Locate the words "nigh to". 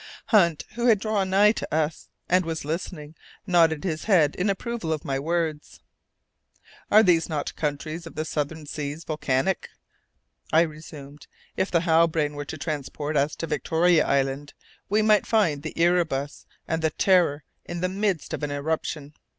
1.29-1.71